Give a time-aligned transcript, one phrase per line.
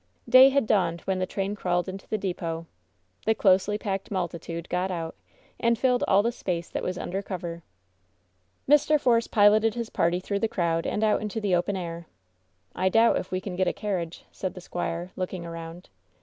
[0.27, 2.65] Day had dawned when the train crawled into the depot.
[3.27, 5.15] The closely packed multitude got out,
[5.59, 7.61] and filled all the space that was under cover.
[8.67, 8.95] Mr.
[8.99, 12.07] Fore© piloted his party through the crowd, and out into the open air.
[12.73, 15.89] "I doubt if we can get a carriage, said the squire, looking around.